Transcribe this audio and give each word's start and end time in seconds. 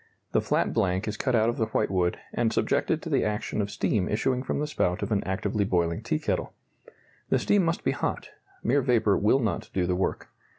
The 0.31 0.41
flat 0.41 0.73
blank 0.73 1.07
is 1.07 1.15
cut 1.15 1.35
out 1.35 1.47
of 1.49 1.57
the 1.57 1.67
whitewood, 1.67 2.17
and 2.33 2.51
subjected 2.51 3.03
to 3.03 3.09
the 3.11 3.23
action 3.23 3.61
of 3.61 3.69
steam 3.69 4.09
issuing 4.09 4.41
from 4.41 4.57
the 4.59 4.65
spout 4.65 5.03
of 5.03 5.11
an 5.11 5.23
actively 5.25 5.63
boiling 5.63 6.01
tea 6.01 6.17
kettle. 6.17 6.53
The 7.29 7.37
steam 7.37 7.63
must 7.63 7.83
be 7.83 7.91
hot; 7.91 8.31
mere 8.63 8.81
vapor 8.81 9.15
will 9.15 9.37
not 9.41 9.69
do 9.75 9.85
the 9.85 9.95
work. 9.95 10.29